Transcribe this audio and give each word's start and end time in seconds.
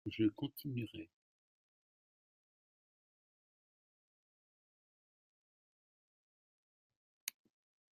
Je 0.07 0.23
continuerai 0.29 1.07